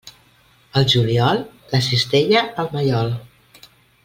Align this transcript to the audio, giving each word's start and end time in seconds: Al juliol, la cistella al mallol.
Al 0.79 0.87
juliol, 0.93 1.43
la 1.75 1.83
cistella 1.89 2.43
al 2.65 2.73
mallol. 2.79 3.15